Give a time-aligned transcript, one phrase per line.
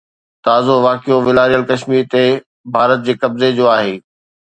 [0.45, 2.23] تازو واقعو والاريل ڪشمير تي
[2.73, 3.93] ڀارت جي قبضي جو آهي.